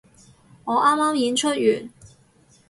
[0.65, 1.89] 我啱啱演出完